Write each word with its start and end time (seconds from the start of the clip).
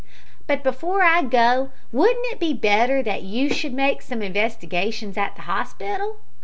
But 0.47 0.63
before 0.63 1.03
I 1.03 1.21
go 1.21 1.69
wouldn't 1.91 2.25
it 2.33 2.39
be 2.39 2.53
better 2.55 3.03
that 3.03 3.21
you 3.21 3.53
should 3.53 3.71
make 3.73 4.01
some 4.01 4.21
inwestigations 4.23 5.15
at 5.15 5.35
the 5.35 5.43
hospital?" 5.43 6.15